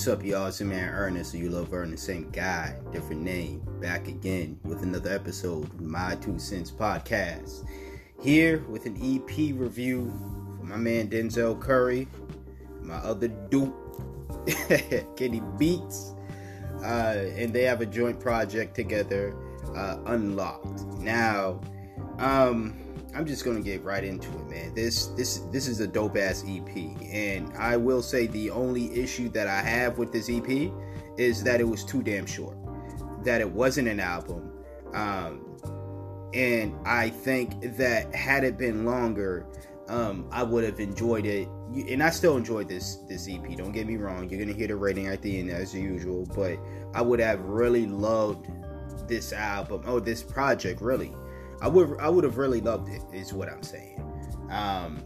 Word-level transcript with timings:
What's 0.00 0.08
up, 0.08 0.24
y'all? 0.24 0.46
It's 0.46 0.58
your 0.58 0.70
man 0.70 0.88
Ernest, 0.88 1.34
you 1.34 1.50
love 1.50 1.74
Ernest, 1.74 2.06
same 2.06 2.30
guy, 2.30 2.74
different 2.90 3.20
name, 3.20 3.60
back 3.82 4.08
again 4.08 4.58
with 4.64 4.82
another 4.82 5.10
episode 5.10 5.64
of 5.64 5.78
My 5.82 6.14
Two 6.14 6.38
Cents 6.38 6.70
Podcast. 6.70 7.68
Here 8.18 8.64
with 8.70 8.86
an 8.86 8.96
EP 8.96 9.54
review 9.54 10.10
for 10.58 10.64
my 10.64 10.78
man 10.78 11.10
Denzel 11.10 11.60
Curry, 11.60 12.08
my 12.80 12.94
other 12.94 13.28
dude, 13.28 13.74
Kenny 15.18 15.42
Beats, 15.58 16.14
uh, 16.82 17.26
and 17.36 17.52
they 17.52 17.64
have 17.64 17.82
a 17.82 17.86
joint 17.86 18.18
project 18.18 18.74
together, 18.74 19.36
uh, 19.76 19.98
Unlocked. 20.06 20.80
Now, 20.94 21.60
um, 22.18 22.79
I'm 23.14 23.26
just 23.26 23.44
gonna 23.44 23.60
get 23.60 23.82
right 23.82 24.04
into 24.04 24.28
it, 24.28 24.48
man. 24.48 24.74
This 24.74 25.06
this 25.08 25.38
this 25.50 25.66
is 25.66 25.80
a 25.80 25.86
dope 25.86 26.16
ass 26.16 26.44
EP, 26.46 26.68
and 27.12 27.52
I 27.56 27.76
will 27.76 28.02
say 28.02 28.26
the 28.26 28.50
only 28.50 28.94
issue 28.98 29.28
that 29.30 29.46
I 29.46 29.60
have 29.60 29.98
with 29.98 30.12
this 30.12 30.30
EP 30.30 30.72
is 31.16 31.42
that 31.44 31.60
it 31.60 31.64
was 31.64 31.84
too 31.84 32.02
damn 32.02 32.26
short. 32.26 32.56
That 33.24 33.40
it 33.40 33.50
wasn't 33.50 33.88
an 33.88 34.00
album, 34.00 34.52
um, 34.94 35.58
and 36.32 36.74
I 36.86 37.10
think 37.10 37.76
that 37.76 38.14
had 38.14 38.44
it 38.44 38.56
been 38.56 38.84
longer, 38.84 39.46
um, 39.88 40.28
I 40.30 40.42
would 40.42 40.64
have 40.64 40.80
enjoyed 40.80 41.26
it. 41.26 41.48
And 41.88 42.02
I 42.02 42.10
still 42.10 42.36
enjoyed 42.36 42.68
this 42.68 42.96
this 43.08 43.28
EP. 43.28 43.56
Don't 43.56 43.72
get 43.72 43.86
me 43.86 43.96
wrong. 43.96 44.28
You're 44.28 44.40
gonna 44.40 44.56
hear 44.56 44.68
the 44.68 44.76
rating 44.76 45.08
at 45.08 45.22
the 45.22 45.38
end 45.38 45.50
as 45.50 45.74
usual, 45.74 46.26
but 46.34 46.58
I 46.94 47.02
would 47.02 47.20
have 47.20 47.40
really 47.40 47.86
loved 47.86 48.46
this 49.10 49.32
album 49.32 49.82
oh 49.86 49.98
this 49.98 50.22
project 50.22 50.80
really 50.80 51.12
I 51.60 51.68
would 51.68 51.98
I 51.98 52.08
would 52.08 52.24
have 52.24 52.38
really 52.38 52.60
loved 52.60 52.88
it. 52.88 53.02
Is 53.12 53.32
what 53.32 53.48
I'm 53.48 53.62
saying. 53.62 54.00
Um, 54.50 55.02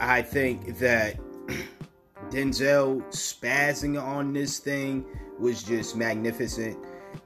I 0.00 0.22
think 0.22 0.78
that 0.78 1.16
Denzel 2.30 3.02
spazzing 3.10 4.00
on 4.00 4.32
this 4.32 4.58
thing 4.58 5.04
was 5.38 5.62
just 5.62 5.96
magnificent. 5.96 6.76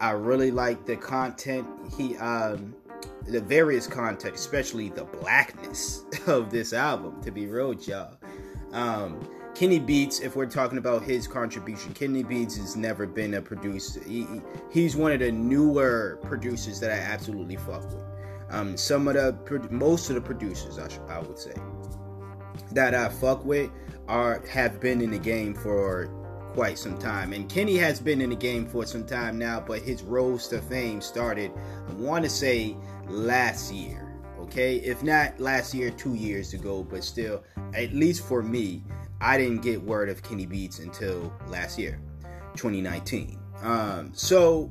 I 0.01 0.11
really 0.11 0.51
like 0.51 0.87
the 0.87 0.97
content 0.97 1.67
he 1.97 2.17
um 2.19 2.75
the 3.27 3.41
various 3.41 3.87
content, 3.87 4.35
especially 4.35 4.89
the 4.89 5.05
blackness 5.05 6.05
of 6.27 6.51
this 6.51 6.73
album. 6.73 7.23
To 7.23 7.31
be 7.31 7.47
real, 7.47 7.75
y'all. 7.75 8.17
Um, 8.73 9.21
Kenny 9.55 9.79
Beats, 9.79 10.21
if 10.21 10.35
we're 10.35 10.47
talking 10.47 10.79
about 10.79 11.03
his 11.03 11.29
contribution, 11.29 11.93
Kenny 11.93 12.23
Beats 12.23 12.57
has 12.57 12.75
never 12.75 13.07
been 13.07 13.35
a 13.35 13.43
producer. 13.43 14.03
He, 14.03 14.27
he's 14.71 14.97
one 14.97 15.13
of 15.13 15.21
the 15.21 15.31
newer 15.31 16.19
producers 16.23 16.81
that 16.81 16.91
I 16.91 16.95
absolutely 16.95 17.57
fuck 17.57 17.85
with. 17.93 18.12
Um, 18.53 18.77
some 18.77 19.09
of 19.09 19.15
the 19.15 19.69
most 19.71 20.11
of 20.11 20.15
the 20.15 20.21
producers, 20.21 20.79
I, 20.79 20.89
sh- 20.89 20.99
I 21.09 21.19
would 21.19 21.39
say, 21.39 21.55
that 22.73 22.95
I 22.95 23.09
fuck 23.09 23.45
with 23.45 23.71
are 24.09 24.45
have 24.47 24.79
been 24.81 25.01
in 25.01 25.11
the 25.11 25.19
game 25.19 25.55
for 25.55 26.07
quite 26.53 26.79
some 26.79 26.99
time. 26.99 27.33
And 27.33 27.49
Kenny 27.49 27.77
has 27.79 27.99
been 27.99 28.21
in 28.21 28.31
the 28.31 28.37
game 28.37 28.67
for 28.67 28.85
some 28.85 29.07
time 29.07 29.39
now, 29.39 29.59
but 29.61 29.81
his 29.81 30.03
rose 30.03 30.49
to 30.49 30.61
fame 30.61 31.01
started, 31.01 31.51
I 31.89 31.93
want 31.95 32.25
to 32.25 32.31
say, 32.31 32.77
last 33.09 33.73
year. 33.73 34.09
Okay, 34.41 34.77
if 34.77 35.03
not 35.03 35.39
last 35.41 35.73
year, 35.73 35.91
two 35.91 36.15
years 36.15 36.53
ago, 36.53 36.83
but 36.83 37.05
still, 37.05 37.43
at 37.75 37.95
least 37.95 38.27
for 38.27 38.43
me, 38.43 38.83
I 39.21 39.39
didn't 39.39 39.63
get 39.63 39.81
word 39.81 40.09
of 40.09 40.23
Kenny 40.23 40.47
Beats 40.47 40.81
until 40.81 41.33
last 41.47 41.79
year, 41.79 42.01
2019. 42.57 43.39
Um, 43.63 44.11
so 44.13 44.71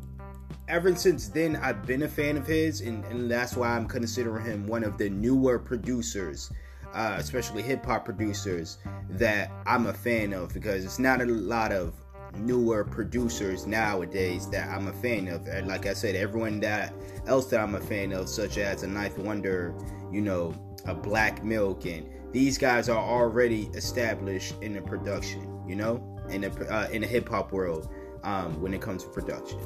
ever 0.71 0.95
since 0.95 1.27
then, 1.27 1.57
I've 1.57 1.85
been 1.85 2.03
a 2.03 2.07
fan 2.07 2.37
of 2.37 2.47
his, 2.47 2.79
and, 2.79 3.03
and 3.05 3.29
that's 3.29 3.57
why 3.57 3.75
I'm 3.75 3.87
considering 3.87 4.45
him 4.45 4.67
one 4.67 4.85
of 4.85 4.97
the 4.97 5.09
newer 5.09 5.59
producers, 5.59 6.49
uh, 6.93 7.15
especially 7.17 7.61
hip 7.61 7.85
hop 7.85 8.05
producers, 8.05 8.77
that 9.09 9.51
I'm 9.65 9.87
a 9.87 9.93
fan 9.93 10.31
of 10.31 10.53
because 10.53 10.85
it's 10.85 10.97
not 10.97 11.21
a 11.21 11.25
lot 11.25 11.73
of 11.73 11.93
newer 12.37 12.85
producers 12.85 13.67
nowadays 13.67 14.49
that 14.51 14.69
I'm 14.69 14.87
a 14.87 14.93
fan 14.93 15.27
of. 15.27 15.45
And 15.47 15.67
like 15.67 15.85
I 15.87 15.93
said, 15.93 16.15
everyone 16.15 16.61
that 16.61 16.93
else 17.27 17.47
that 17.47 17.59
I'm 17.59 17.75
a 17.75 17.81
fan 17.81 18.13
of, 18.13 18.29
such 18.29 18.57
as 18.57 18.83
a 18.83 18.87
Ninth 18.87 19.17
Wonder, 19.17 19.75
you 20.09 20.21
know, 20.21 20.55
a 20.85 20.95
Black 20.95 21.43
Milk, 21.43 21.85
and 21.85 22.09
these 22.31 22.57
guys 22.57 22.87
are 22.87 22.97
already 22.97 23.63
established 23.73 24.55
in 24.61 24.71
the 24.71 24.81
production, 24.81 25.61
you 25.67 25.75
know, 25.75 26.17
in 26.29 26.41
the 26.41 26.73
uh, 26.73 26.87
in 26.93 27.01
the 27.01 27.07
hip 27.07 27.27
hop 27.27 27.51
world 27.51 27.89
um, 28.23 28.61
when 28.61 28.73
it 28.73 28.81
comes 28.81 29.03
to 29.03 29.09
production. 29.09 29.59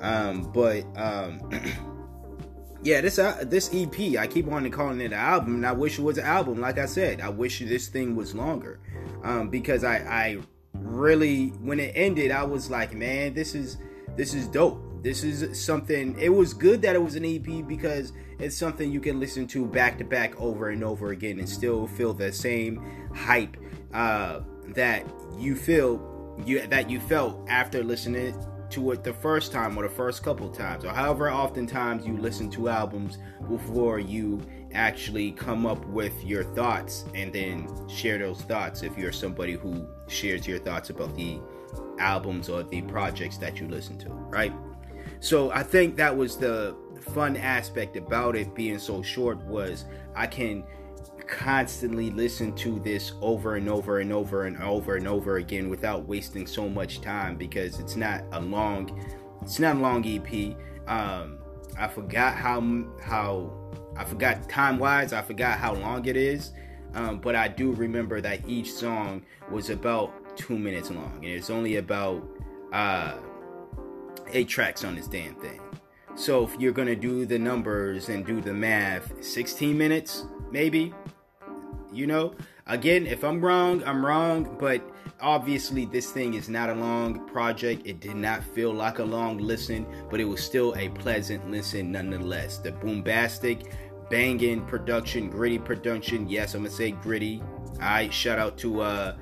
Um, 0.00 0.50
but 0.52 0.84
um, 0.96 1.40
yeah, 2.82 3.00
this 3.00 3.18
uh, 3.18 3.44
this 3.46 3.70
EP, 3.74 4.18
I 4.18 4.26
keep 4.26 4.50
on 4.50 4.68
calling 4.70 5.00
it 5.00 5.06
an 5.06 5.12
album, 5.12 5.56
and 5.56 5.66
I 5.66 5.72
wish 5.72 5.98
it 5.98 6.02
was 6.02 6.18
an 6.18 6.24
album. 6.24 6.60
Like 6.60 6.78
I 6.78 6.86
said, 6.86 7.20
I 7.20 7.28
wish 7.28 7.60
this 7.60 7.88
thing 7.88 8.16
was 8.16 8.34
longer 8.34 8.80
um, 9.22 9.50
because 9.50 9.84
I, 9.84 9.96
I 9.98 10.38
really, 10.74 11.48
when 11.60 11.80
it 11.80 11.92
ended, 11.94 12.30
I 12.30 12.44
was 12.44 12.70
like, 12.70 12.94
man, 12.94 13.34
this 13.34 13.54
is 13.54 13.78
this 14.16 14.34
is 14.34 14.46
dope. 14.46 15.02
This 15.02 15.24
is 15.24 15.62
something. 15.62 16.18
It 16.18 16.30
was 16.30 16.54
good 16.54 16.82
that 16.82 16.94
it 16.94 17.02
was 17.02 17.16
an 17.16 17.24
EP 17.24 17.66
because 17.66 18.12
it's 18.38 18.56
something 18.56 18.90
you 18.90 19.00
can 19.00 19.20
listen 19.20 19.46
to 19.48 19.66
back 19.66 19.98
to 19.98 20.04
back 20.04 20.38
over 20.40 20.70
and 20.70 20.82
over 20.82 21.10
again 21.10 21.38
and 21.38 21.48
still 21.48 21.86
feel 21.86 22.14
the 22.14 22.32
same 22.32 22.82
hype 23.14 23.56
uh, 23.92 24.40
that 24.68 25.04
you 25.38 25.54
feel 25.54 25.98
you 26.46 26.66
that 26.66 26.90
you 26.90 27.00
felt 27.00 27.48
after 27.48 27.82
listening 27.82 28.34
to 28.70 28.92
it 28.92 29.02
the 29.02 29.12
first 29.12 29.50
time 29.50 29.76
or 29.76 29.82
the 29.82 29.94
first 29.94 30.22
couple 30.22 30.48
times 30.48 30.84
or 30.84 30.90
however 30.90 31.28
often 31.28 31.66
times 31.66 32.06
you 32.06 32.16
listen 32.16 32.48
to 32.50 32.68
albums 32.68 33.18
before 33.48 33.98
you 33.98 34.40
actually 34.72 35.32
come 35.32 35.66
up 35.66 35.84
with 35.86 36.24
your 36.24 36.44
thoughts 36.44 37.04
and 37.14 37.32
then 37.32 37.68
share 37.88 38.18
those 38.18 38.42
thoughts. 38.42 38.84
If 38.84 38.96
you're 38.96 39.10
somebody 39.10 39.54
who 39.54 39.88
shares 40.06 40.46
your 40.46 40.60
thoughts 40.60 40.90
about 40.90 41.16
the 41.16 41.40
albums 41.98 42.48
or 42.48 42.62
the 42.62 42.82
projects 42.82 43.36
that 43.38 43.60
you 43.60 43.68
listen 43.68 43.98
to 43.98 44.08
right? 44.08 44.52
So 45.20 45.50
i 45.50 45.62
think 45.62 45.96
that 45.96 46.16
was 46.16 46.36
the 46.36 46.74
fun 47.14 47.36
aspect 47.36 47.96
about 47.96 48.36
it 48.36 48.54
being 48.54 48.78
so 48.78 49.02
short 49.02 49.38
was 49.46 49.84
i 50.14 50.26
can 50.26 50.64
constantly 51.30 52.10
listen 52.10 52.52
to 52.56 52.80
this 52.80 53.12
over 53.22 53.54
and 53.54 53.68
over 53.68 54.00
and 54.00 54.12
over 54.12 54.44
and 54.44 54.60
over 54.60 54.96
and 54.96 55.06
over 55.06 55.36
again 55.36 55.70
without 55.70 56.06
wasting 56.06 56.46
so 56.46 56.68
much 56.68 57.00
time 57.00 57.36
because 57.36 57.78
it's 57.78 57.96
not 57.96 58.24
a 58.32 58.40
long 58.40 59.00
it's 59.40 59.58
not 59.58 59.76
a 59.76 59.78
long 59.78 60.04
EP. 60.06 60.56
Um, 60.86 61.38
I 61.78 61.88
forgot 61.88 62.34
how 62.34 62.60
how 63.00 63.50
I 63.96 64.04
forgot 64.04 64.48
time 64.48 64.78
wise. 64.78 65.12
I 65.12 65.22
forgot 65.22 65.58
how 65.58 65.74
long 65.74 66.04
it 66.06 66.16
is, 66.16 66.52
um, 66.94 67.20
but 67.20 67.34
I 67.34 67.48
do 67.48 67.72
remember 67.72 68.20
that 68.20 68.46
each 68.46 68.70
song 68.70 69.22
was 69.50 69.70
about 69.70 70.36
two 70.36 70.58
minutes 70.58 70.90
long, 70.90 71.14
and 71.16 71.26
it's 71.26 71.48
only 71.48 71.76
about 71.76 72.22
uh, 72.72 73.14
eight 74.32 74.48
tracks 74.48 74.84
on 74.84 74.96
this 74.96 75.06
damn 75.06 75.34
thing. 75.36 75.60
So 76.16 76.44
if 76.44 76.54
you're 76.58 76.72
gonna 76.72 76.96
do 76.96 77.24
the 77.24 77.38
numbers 77.38 78.08
and 78.08 78.26
do 78.26 78.40
the 78.40 78.52
math, 78.52 79.24
16 79.24 79.78
minutes 79.78 80.26
maybe 80.50 80.92
you 81.92 82.06
know, 82.06 82.34
again, 82.66 83.06
if 83.06 83.24
I'm 83.24 83.44
wrong, 83.44 83.82
I'm 83.84 84.04
wrong, 84.04 84.56
but 84.58 84.82
obviously 85.20 85.84
this 85.84 86.10
thing 86.10 86.34
is 86.34 86.48
not 86.48 86.70
a 86.70 86.74
long 86.74 87.26
project. 87.28 87.86
It 87.86 88.00
did 88.00 88.16
not 88.16 88.42
feel 88.42 88.72
like 88.72 88.98
a 88.98 89.04
long 89.04 89.38
listen, 89.38 89.86
but 90.10 90.20
it 90.20 90.24
was 90.24 90.42
still 90.42 90.74
a 90.76 90.88
pleasant 90.90 91.50
listen 91.50 91.92
nonetheless. 91.92 92.58
The 92.58 92.72
bombastic, 92.72 93.72
banging 94.10 94.64
production, 94.66 95.30
gritty 95.30 95.58
production. 95.58 96.28
Yes, 96.28 96.54
I'm 96.54 96.62
gonna 96.62 96.70
say 96.70 96.92
gritty. 96.92 97.42
I 97.80 98.08
shout 98.10 98.38
out 98.38 98.58
to 98.58 98.80
uh 98.80 99.16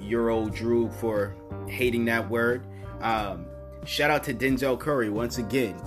Euro 0.00 0.48
Drew 0.48 0.90
for 0.90 1.36
hating 1.68 2.04
that 2.06 2.28
word. 2.28 2.66
Um, 3.00 3.46
shout 3.84 4.10
out 4.10 4.24
to 4.24 4.34
Denzel 4.34 4.78
Curry 4.78 5.10
once 5.10 5.38
again. 5.38 5.80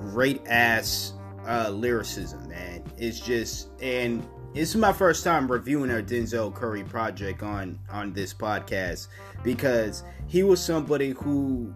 Great 0.00 0.46
ass 0.46 1.14
uh, 1.48 1.70
lyricism, 1.70 2.48
man. 2.48 2.84
It's 2.96 3.20
just 3.20 3.70
and 3.80 4.26
this 4.54 4.70
is 4.70 4.76
my 4.76 4.92
first 4.92 5.22
time 5.22 5.50
reviewing 5.50 5.90
a 5.90 6.02
Denzel 6.02 6.54
Curry 6.54 6.82
project 6.82 7.42
on 7.42 7.78
on 7.90 8.12
this 8.12 8.34
podcast 8.34 9.08
because 9.44 10.02
he 10.26 10.42
was 10.42 10.60
somebody 10.60 11.10
who 11.10 11.72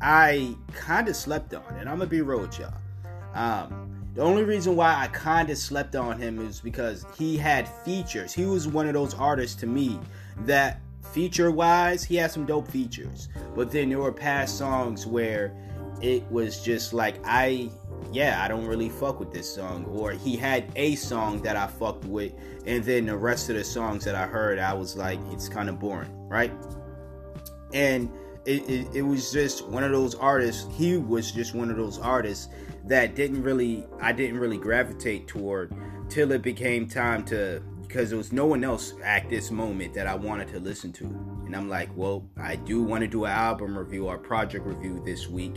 I 0.00 0.54
kind 0.72 1.08
of 1.08 1.16
slept 1.16 1.54
on, 1.54 1.64
and 1.78 1.88
I'm 1.88 1.98
gonna 1.98 2.06
be 2.06 2.20
real 2.20 2.40
with 2.40 2.58
y'all. 2.58 2.74
Um, 3.34 4.04
the 4.14 4.22
only 4.22 4.44
reason 4.44 4.76
why 4.76 4.94
I 4.94 5.08
kind 5.08 5.50
of 5.50 5.58
slept 5.58 5.94
on 5.96 6.18
him 6.18 6.38
is 6.38 6.60
because 6.60 7.04
he 7.18 7.36
had 7.36 7.68
features. 7.68 8.32
He 8.32 8.46
was 8.46 8.66
one 8.66 8.86
of 8.86 8.94
those 8.94 9.14
artists 9.14 9.56
to 9.60 9.66
me 9.66 9.98
that 10.44 10.80
feature 11.12 11.50
wise, 11.50 12.04
he 12.04 12.16
had 12.16 12.30
some 12.30 12.46
dope 12.46 12.68
features. 12.68 13.28
But 13.54 13.70
then 13.70 13.88
there 13.88 13.98
were 13.98 14.12
past 14.12 14.56
songs 14.56 15.06
where 15.06 15.52
it 16.02 16.30
was 16.30 16.62
just 16.62 16.92
like 16.92 17.16
I 17.24 17.70
yeah, 18.12 18.42
I 18.42 18.48
don't 18.48 18.66
really 18.66 18.88
fuck 18.88 19.20
with 19.20 19.32
this 19.32 19.52
song. 19.52 19.84
Or 19.86 20.12
he 20.12 20.36
had 20.36 20.70
a 20.76 20.94
song 20.94 21.42
that 21.42 21.56
I 21.56 21.66
fucked 21.66 22.04
with, 22.04 22.32
and 22.66 22.84
then 22.84 23.06
the 23.06 23.16
rest 23.16 23.50
of 23.50 23.56
the 23.56 23.64
songs 23.64 24.04
that 24.04 24.14
I 24.14 24.26
heard, 24.26 24.58
I 24.58 24.72
was 24.74 24.96
like, 24.96 25.18
it's 25.30 25.48
kind 25.48 25.68
of 25.68 25.78
boring, 25.78 26.10
right? 26.28 26.52
And 27.72 28.10
it, 28.44 28.68
it, 28.68 28.88
it, 28.94 29.02
was 29.02 29.32
just 29.32 29.66
one 29.66 29.82
of 29.82 29.90
those 29.90 30.14
artists, 30.14 30.66
he 30.76 30.96
was 30.96 31.32
just 31.32 31.54
one 31.54 31.70
of 31.70 31.76
those 31.76 31.98
artists 31.98 32.48
that 32.84 33.16
didn't 33.16 33.42
really, 33.42 33.84
I 34.00 34.12
didn't 34.12 34.38
really 34.38 34.56
gravitate 34.56 35.26
toward 35.26 35.74
till 36.08 36.30
it 36.30 36.42
became 36.42 36.86
time 36.86 37.24
to 37.24 37.60
because 37.82 38.10
there 38.10 38.18
was 38.18 38.32
no 38.32 38.46
one 38.46 38.64
else 38.64 38.94
at 39.04 39.28
this 39.30 39.50
moment 39.50 39.94
that 39.94 40.06
I 40.06 40.14
wanted 40.14 40.48
to 40.48 40.60
listen 40.60 40.92
to. 40.94 41.04
And 41.04 41.54
I'm 41.54 41.68
like, 41.68 41.88
well, 41.96 42.28
I 42.36 42.56
do 42.56 42.82
want 42.82 43.02
to 43.02 43.06
do 43.06 43.24
an 43.24 43.30
album 43.30 43.78
review 43.78 44.08
or 44.08 44.18
project 44.18 44.66
review 44.66 45.00
this 45.04 45.28
week. 45.28 45.56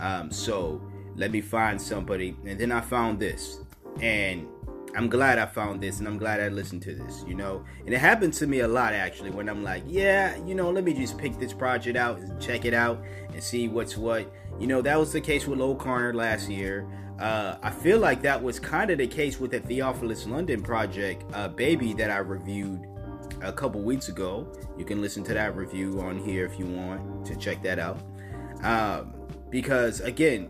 Um, 0.00 0.30
so 0.30 0.82
let 1.16 1.30
me 1.30 1.40
find 1.40 1.80
somebody. 1.80 2.36
And 2.46 2.58
then 2.58 2.72
I 2.72 2.80
found 2.80 3.20
this. 3.20 3.60
And 4.00 4.48
I'm 4.96 5.08
glad 5.08 5.38
I 5.38 5.46
found 5.46 5.80
this 5.80 5.98
and 5.98 6.08
I'm 6.08 6.18
glad 6.18 6.40
I 6.40 6.48
listened 6.48 6.82
to 6.82 6.94
this, 6.94 7.24
you 7.26 7.34
know? 7.34 7.64
And 7.84 7.94
it 7.94 7.98
happened 7.98 8.32
to 8.34 8.46
me 8.46 8.60
a 8.60 8.68
lot 8.68 8.92
actually 8.92 9.30
when 9.30 9.48
I'm 9.48 9.62
like, 9.62 9.84
yeah, 9.86 10.36
you 10.44 10.54
know, 10.54 10.70
let 10.70 10.84
me 10.84 10.94
just 10.94 11.16
pick 11.16 11.38
this 11.38 11.52
project 11.52 11.96
out 11.96 12.18
and 12.18 12.40
check 12.40 12.64
it 12.64 12.74
out 12.74 13.02
and 13.32 13.42
see 13.42 13.68
what's 13.68 13.96
what. 13.96 14.32
You 14.58 14.66
know, 14.66 14.82
that 14.82 14.98
was 14.98 15.12
the 15.12 15.20
case 15.20 15.46
with 15.46 15.58
Low 15.58 15.74
Corner 15.74 16.12
last 16.12 16.48
year. 16.48 16.88
Uh, 17.18 17.56
I 17.62 17.70
feel 17.70 17.98
like 17.98 18.22
that 18.22 18.42
was 18.42 18.58
kind 18.58 18.90
of 18.90 18.98
the 18.98 19.06
case 19.06 19.38
with 19.38 19.50
the 19.50 19.60
Theophilus 19.60 20.26
London 20.26 20.62
project, 20.62 21.22
uh, 21.34 21.48
Bebey, 21.48 21.96
that 21.98 22.10
I 22.10 22.18
reviewed 22.18 22.86
a 23.42 23.52
couple 23.52 23.82
weeks 23.82 24.08
ago. 24.08 24.50
You 24.76 24.84
can 24.84 25.00
listen 25.00 25.22
to 25.24 25.34
that 25.34 25.54
review 25.54 26.00
on 26.00 26.18
here 26.18 26.46
if 26.46 26.58
you 26.58 26.66
want 26.66 27.26
to 27.26 27.36
check 27.36 27.62
that 27.62 27.78
out. 27.78 28.00
Um, 28.62 29.19
because 29.50 30.00
again, 30.00 30.48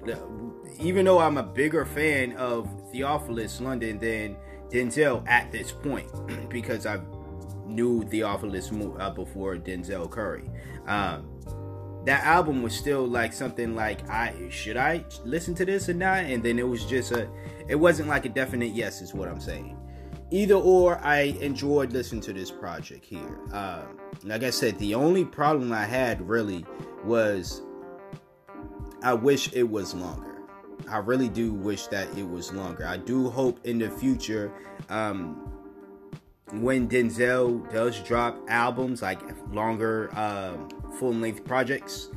even 0.80 1.04
though 1.04 1.18
I'm 1.18 1.38
a 1.38 1.42
bigger 1.42 1.84
fan 1.84 2.32
of 2.36 2.68
Theophilus 2.92 3.60
London 3.60 3.98
than 3.98 4.36
Denzel 4.70 5.26
at 5.28 5.50
this 5.50 5.72
point, 5.72 6.08
because 6.48 6.86
I 6.86 7.00
knew 7.66 8.02
Theophilus 8.04 8.70
uh, 8.98 9.10
before 9.10 9.56
Denzel 9.56 10.10
Curry. 10.10 10.48
Um, 10.86 11.26
that 12.06 12.24
album 12.24 12.62
was 12.62 12.74
still 12.74 13.06
like 13.06 13.32
something 13.32 13.74
like 13.74 14.08
I 14.08 14.48
should 14.48 14.76
I 14.76 15.04
listen 15.24 15.54
to 15.56 15.64
this 15.64 15.88
or 15.88 15.94
not, 15.94 16.24
and 16.24 16.42
then 16.42 16.58
it 16.58 16.66
was 16.66 16.84
just 16.86 17.12
a, 17.12 17.28
it 17.68 17.74
wasn't 17.74 18.08
like 18.08 18.24
a 18.24 18.30
definite 18.30 18.72
yes, 18.72 19.02
is 19.02 19.14
what 19.14 19.28
I'm 19.28 19.40
saying. 19.40 19.76
Either 20.32 20.54
or, 20.54 20.98
I 21.04 21.36
enjoyed 21.40 21.92
listening 21.92 22.20
to 22.22 22.32
this 22.32 22.52
project 22.52 23.04
here. 23.04 23.38
Uh, 23.52 23.82
like 24.22 24.44
I 24.44 24.50
said, 24.50 24.78
the 24.78 24.94
only 24.94 25.24
problem 25.24 25.72
I 25.72 25.84
had 25.84 26.26
really 26.26 26.64
was 27.04 27.62
I 29.02 29.14
wish 29.14 29.52
it 29.52 29.68
was 29.68 29.94
longer. 29.94 30.42
I 30.88 30.98
really 30.98 31.28
do 31.28 31.52
wish 31.52 31.86
that 31.88 32.08
it 32.18 32.28
was 32.28 32.52
longer. 32.52 32.86
I 32.86 32.96
do 32.96 33.30
hope 33.30 33.64
in 33.64 33.78
the 33.78 33.90
future, 33.90 34.52
um, 34.88 35.46
when 36.52 36.88
Denzel 36.88 37.70
does 37.72 38.00
drop 38.00 38.36
albums 38.48 39.02
like 39.02 39.20
longer. 39.52 40.10
Um, 40.18 40.68
full 41.00 41.14
length 41.14 41.44
projects 41.44 42.10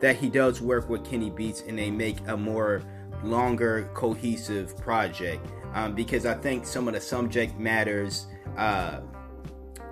that 0.00 0.16
he 0.16 0.28
does 0.28 0.60
work 0.60 0.88
with 0.88 1.04
Kenny 1.04 1.30
Beats 1.30 1.62
and 1.66 1.78
they 1.78 1.90
make 1.90 2.16
a 2.26 2.36
more 2.36 2.82
longer 3.22 3.88
cohesive 3.94 4.76
project 4.78 5.46
um, 5.74 5.94
because 5.94 6.26
I 6.26 6.34
think 6.34 6.66
some 6.66 6.88
of 6.88 6.94
the 6.94 7.00
subject 7.00 7.58
matters 7.58 8.26
uh, 8.56 9.00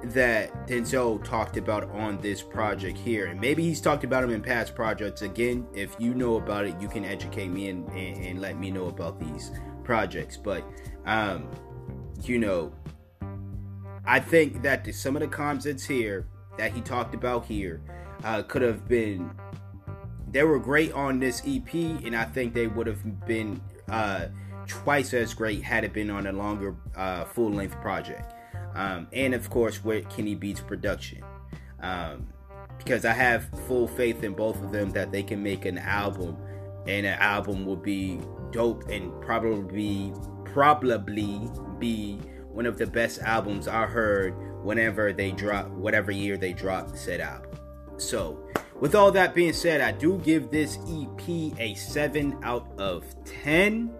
that 0.02 0.66
Denzel 0.66 1.22
talked 1.22 1.56
about 1.56 1.90
on 1.90 2.18
this 2.18 2.42
project 2.42 2.96
here, 2.96 3.26
and 3.26 3.40
maybe 3.40 3.62
he's 3.62 3.80
talked 3.80 4.04
about 4.04 4.22
them 4.22 4.30
in 4.30 4.42
past 4.42 4.74
projects. 4.74 5.22
Again, 5.22 5.66
if 5.74 5.94
you 5.98 6.14
know 6.14 6.36
about 6.36 6.66
it, 6.66 6.80
you 6.80 6.88
can 6.88 7.04
educate 7.04 7.48
me 7.48 7.68
and, 7.68 7.88
and, 7.90 8.24
and 8.24 8.40
let 8.40 8.58
me 8.58 8.70
know 8.70 8.86
about 8.86 9.20
these 9.20 9.50
projects. 9.84 10.36
But 10.36 10.64
um, 11.06 11.48
you 12.22 12.38
know, 12.38 12.72
I 14.04 14.20
think 14.20 14.62
that 14.62 14.92
some 14.94 15.16
of 15.16 15.20
the 15.20 15.28
concepts 15.28 15.84
here 15.84 16.26
that 16.58 16.72
he 16.72 16.80
talked 16.80 17.14
about 17.14 17.44
here 17.44 17.82
uh, 18.24 18.42
could 18.42 18.62
have 18.62 18.88
been. 18.88 19.30
They 20.30 20.44
were 20.44 20.60
great 20.60 20.92
on 20.92 21.18
this 21.18 21.42
EP, 21.44 21.74
and 21.74 22.14
I 22.14 22.24
think 22.24 22.54
they 22.54 22.68
would 22.68 22.86
have 22.86 23.26
been 23.26 23.60
uh, 23.88 24.26
twice 24.66 25.12
as 25.12 25.34
great 25.34 25.62
had 25.62 25.82
it 25.82 25.92
been 25.92 26.08
on 26.08 26.28
a 26.28 26.32
longer, 26.32 26.76
uh, 26.96 27.24
full 27.24 27.50
length 27.50 27.74
project. 27.80 28.32
Um, 28.74 29.08
and 29.12 29.34
of 29.34 29.50
course, 29.50 29.82
with 29.84 30.08
Kenny 30.08 30.34
Beats 30.34 30.60
production. 30.60 31.22
Um, 31.82 32.28
because 32.78 33.04
I 33.04 33.12
have 33.12 33.46
full 33.66 33.86
faith 33.86 34.24
in 34.24 34.32
both 34.32 34.62
of 34.62 34.72
them 34.72 34.90
that 34.92 35.12
they 35.12 35.22
can 35.22 35.42
make 35.42 35.66
an 35.66 35.78
album, 35.78 36.36
and 36.86 37.04
an 37.06 37.18
album 37.18 37.66
will 37.66 37.76
be 37.76 38.20
dope 38.52 38.88
and 38.88 39.12
probably 39.20 40.12
probably 40.44 41.48
be 41.78 42.16
one 42.50 42.66
of 42.66 42.78
the 42.78 42.86
best 42.86 43.20
albums 43.20 43.68
I 43.68 43.86
heard 43.86 44.34
whenever 44.64 45.12
they 45.12 45.30
drop 45.30 45.68
whatever 45.68 46.10
year 46.10 46.36
they 46.36 46.52
drop 46.52 46.96
said 46.96 47.20
album. 47.20 47.50
So, 47.98 48.48
with 48.80 48.94
all 48.94 49.12
that 49.12 49.34
being 49.34 49.52
said, 49.52 49.82
I 49.82 49.92
do 49.92 50.18
give 50.18 50.50
this 50.50 50.78
EP 50.88 51.28
a 51.58 51.74
7 51.74 52.38
out 52.42 52.66
of 52.78 53.04
10. 53.24 53.92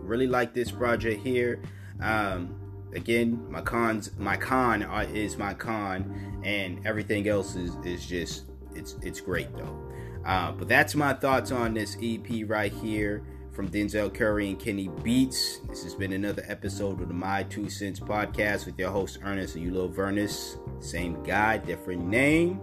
Really 0.00 0.28
like 0.28 0.54
this 0.54 0.70
project 0.70 1.26
here. 1.26 1.60
Um, 2.00 2.67
again, 2.94 3.44
my 3.50 3.60
cons, 3.60 4.10
my 4.18 4.36
con 4.36 4.82
is 5.12 5.36
my 5.36 5.54
con, 5.54 6.40
and 6.44 6.84
everything 6.86 7.28
else 7.28 7.54
is, 7.54 7.74
is 7.84 8.06
just 8.06 8.44
it's 8.74 8.96
it's 9.02 9.20
great 9.20 9.54
though. 9.56 9.76
Uh, 10.24 10.52
but 10.52 10.68
that's 10.68 10.94
my 10.94 11.12
thoughts 11.12 11.52
on 11.52 11.74
this 11.74 11.96
EP 12.02 12.44
right 12.46 12.72
here 12.72 13.24
from 13.52 13.68
Denzel 13.68 14.12
Curry 14.12 14.48
and 14.50 14.58
Kenny 14.58 14.88
Beats. 15.02 15.58
This 15.68 15.82
has 15.82 15.94
been 15.94 16.12
another 16.12 16.44
episode 16.46 17.00
of 17.00 17.08
the 17.08 17.14
My 17.14 17.42
Two 17.44 17.68
Cents 17.68 17.98
podcast 17.98 18.66
with 18.66 18.78
your 18.78 18.90
host 18.90 19.18
Ernest 19.22 19.56
and 19.56 19.72
Ulo 19.72 19.92
Vernus. 19.92 20.58
Same 20.82 21.22
guy, 21.22 21.58
different 21.58 22.06
name. 22.06 22.60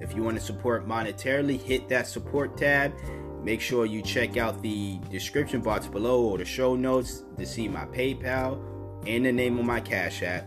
If 0.00 0.14
you 0.14 0.22
want 0.22 0.38
to 0.38 0.44
support 0.44 0.86
monetarily, 0.86 1.60
hit 1.60 1.88
that 1.88 2.06
support 2.06 2.56
tab. 2.56 2.92
Make 3.42 3.60
sure 3.60 3.86
you 3.86 4.02
check 4.02 4.36
out 4.36 4.62
the 4.62 4.98
description 5.10 5.62
box 5.62 5.86
below 5.86 6.22
or 6.22 6.38
the 6.38 6.44
show 6.44 6.76
notes 6.76 7.24
to 7.38 7.46
see 7.46 7.68
my 7.68 7.86
PayPal 7.86 8.69
and 9.06 9.24
the 9.24 9.32
name 9.32 9.58
of 9.58 9.64
my 9.64 9.80
Cash 9.80 10.22
App. 10.22 10.46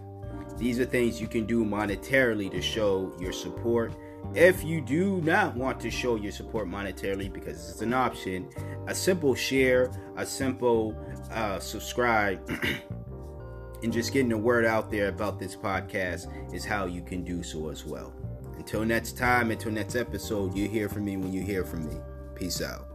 These 0.58 0.80
are 0.80 0.86
things 0.86 1.20
you 1.20 1.28
can 1.28 1.46
do 1.46 1.66
monetarily 1.66 2.50
to 2.52 2.62
show 2.62 3.12
your 3.20 3.32
support. 3.32 3.94
If 4.34 4.64
you 4.64 4.82
do 4.82 5.22
not 5.22 5.56
want 5.56 5.80
to 5.82 5.92
show 5.92 6.16
your 6.16 6.32
support 6.32 6.68
monetarily 6.68 7.32
because 7.32 7.70
it's 7.70 7.82
an 7.82 7.94
option, 7.94 8.50
a 8.88 8.96
simple 8.96 9.36
share, 9.36 9.92
a 10.16 10.26
simple 10.26 10.96
uh, 11.32 11.60
subscribe, 11.60 12.40
and 13.84 13.92
just 13.92 14.14
getting 14.14 14.30
the 14.30 14.38
word 14.38 14.66
out 14.66 14.90
there 14.90 15.10
about 15.10 15.40
this 15.40 15.56
podcast 15.56 16.54
is 16.54 16.64
how 16.64 16.86
you 16.86 17.02
can 17.02 17.24
do 17.24 17.44
so 17.44 17.70
as 17.70 17.86
well. 17.86 18.14
Until 18.58 18.86
next 18.86 19.18
time, 19.18 19.52
until 19.52 19.72
next 19.72 19.96
episode, 19.96 20.56
you 20.56 20.70
hear 20.70 20.88
from 20.88 21.06
me 21.06 21.18
when 21.18 21.34
you 21.34 21.42
hear 21.42 21.66
from 21.66 21.86
me. 21.86 21.98
Peace 22.36 22.62
out. 22.62 22.88